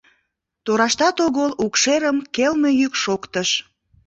Тораштат 0.65 1.17
огыл 1.25 1.49
укшерым 1.65 2.17
келме 2.35 2.69
йӱк 2.79 2.93
шоктыш. 3.03 3.49